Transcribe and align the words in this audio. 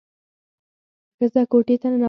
ښځه 1.17 1.41
کوټې 1.51 1.75
ته 1.81 1.87
ننوته. 1.91 1.99